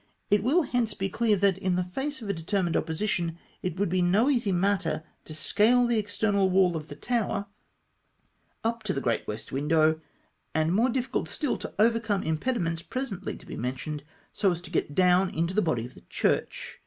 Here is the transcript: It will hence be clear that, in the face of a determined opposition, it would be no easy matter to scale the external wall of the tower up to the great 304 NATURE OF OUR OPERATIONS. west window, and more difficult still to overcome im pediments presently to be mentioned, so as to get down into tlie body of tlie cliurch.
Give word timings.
It 0.31 0.43
will 0.43 0.63
hence 0.63 0.95
be 0.95 1.09
clear 1.09 1.35
that, 1.37 1.59
in 1.59 1.75
the 1.75 1.83
face 1.83 2.23
of 2.23 2.27
a 2.27 2.33
determined 2.33 2.75
opposition, 2.75 3.37
it 3.61 3.77
would 3.79 3.89
be 3.89 4.01
no 4.01 4.31
easy 4.31 4.51
matter 4.51 5.03
to 5.25 5.35
scale 5.35 5.85
the 5.85 5.99
external 5.99 6.49
wall 6.49 6.75
of 6.75 6.87
the 6.87 6.95
tower 6.95 7.45
up 8.63 8.81
to 8.81 8.93
the 8.93 8.99
great 8.99 9.25
304 9.27 9.59
NATURE 9.61 9.67
OF 9.77 9.83
OUR 9.85 9.91
OPERATIONS. 9.91 9.97
west 10.01 10.53
window, 10.55 10.59
and 10.59 10.75
more 10.75 10.89
difficult 10.89 11.27
still 11.27 11.57
to 11.57 11.73
overcome 11.77 12.23
im 12.23 12.39
pediments 12.39 12.81
presently 12.81 13.35
to 13.35 13.45
be 13.45 13.55
mentioned, 13.55 14.03
so 14.33 14.49
as 14.49 14.59
to 14.61 14.71
get 14.71 14.95
down 14.95 15.29
into 15.29 15.53
tlie 15.53 15.63
body 15.65 15.85
of 15.85 15.93
tlie 15.93 16.07
cliurch. 16.07 16.79